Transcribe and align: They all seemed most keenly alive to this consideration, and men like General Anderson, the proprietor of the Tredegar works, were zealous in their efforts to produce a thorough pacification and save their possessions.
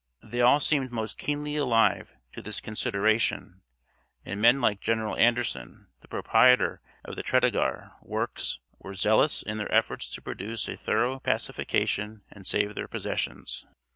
They 0.23 0.41
all 0.41 0.59
seemed 0.59 0.91
most 0.91 1.19
keenly 1.19 1.55
alive 1.57 2.15
to 2.33 2.41
this 2.41 2.59
consideration, 2.59 3.61
and 4.25 4.41
men 4.41 4.59
like 4.59 4.79
General 4.81 5.15
Anderson, 5.15 5.89
the 5.99 6.07
proprietor 6.07 6.81
of 7.05 7.15
the 7.17 7.21
Tredegar 7.21 7.91
works, 8.01 8.59
were 8.79 8.95
zealous 8.95 9.43
in 9.43 9.59
their 9.59 9.71
efforts 9.71 10.11
to 10.15 10.21
produce 10.23 10.67
a 10.67 10.75
thorough 10.75 11.19
pacification 11.19 12.23
and 12.31 12.47
save 12.47 12.73
their 12.73 12.87
possessions. 12.87 13.67